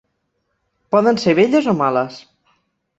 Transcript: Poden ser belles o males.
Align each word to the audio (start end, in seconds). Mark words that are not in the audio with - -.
Poden 0.95 1.21
ser 1.25 1.37
belles 1.43 1.71
o 1.75 1.79
males. 1.85 2.21